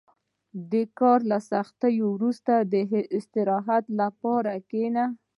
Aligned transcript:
•د 0.71 0.73
کار 0.99 1.19
له 1.31 1.37
سختۍ 1.51 1.95
وروسته، 2.13 2.53
د 2.71 2.73
استراحت 3.17 3.85
لپاره 3.99 4.51
کښېنه. 4.69 5.05